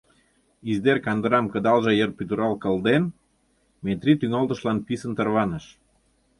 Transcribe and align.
«Издер» 0.71 0.97
кандырам 1.05 1.45
кыдалже 1.53 1.91
йыр 1.95 2.11
пӱтырал 2.17 2.53
кылден, 2.63 3.03
Метрий 3.83 4.17
тӱҥалтышлан 4.19 4.77
писын 4.87 5.11
тарваныш. 5.17 5.65